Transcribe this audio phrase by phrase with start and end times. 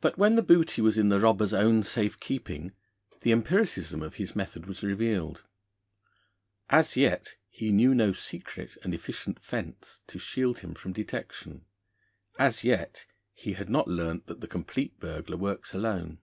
[0.00, 2.72] But when the booty was in the robber's own safe keeping,
[3.20, 5.44] the empiricism of his method was revealed.
[6.70, 11.66] As yet he knew no secret and efficient fence to shield him from detection;
[12.38, 13.04] as yet
[13.34, 16.20] he had not learnt that the complete burglar works alone.